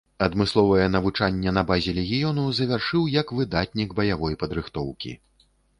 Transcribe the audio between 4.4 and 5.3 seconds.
падрыхтоўкі.